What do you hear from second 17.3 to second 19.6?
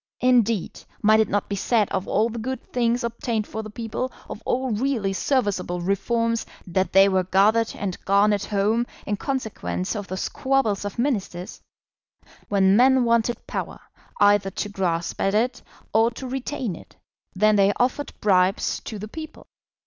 then they offered bribes to the people.